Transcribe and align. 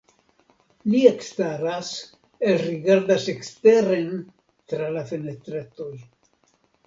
Li 0.91 1.01
ekstaras, 1.09 1.91
elrigardas 2.53 3.27
eksteren 3.35 4.09
tra 4.73 4.87
la 4.97 5.05
fenestretoj. 5.11 5.93